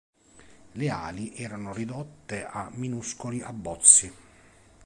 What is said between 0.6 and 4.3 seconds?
Le ali erano ridotte a minuscoli abbozzi.